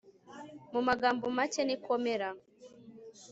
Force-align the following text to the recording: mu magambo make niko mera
mu 0.71 0.81
magambo 0.87 1.25
make 1.37 1.61
niko 1.65 1.91
mera 2.03 2.29